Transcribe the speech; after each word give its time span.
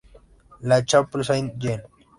La 0.61 0.83
Chapelle-Saint-Jean 0.83 1.83